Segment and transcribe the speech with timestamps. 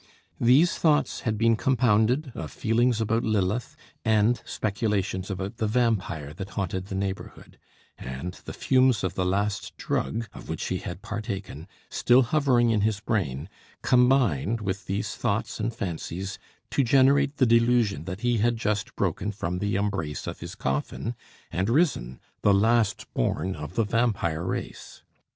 [0.39, 6.49] These thoughts had been compounded of feelings about Lilith, and speculations about the vampire that
[6.49, 7.59] haunted the neighbourhood;
[7.99, 12.81] and the fumes of the last drug of which he had partaken, still hovering in
[12.81, 13.47] his brain,
[13.83, 16.39] combined with these thoughts and fancies
[16.71, 21.13] to generate the delusion that he had just broken from the embrace of his coffin,
[21.51, 25.03] and risen, the last born of the vampire race.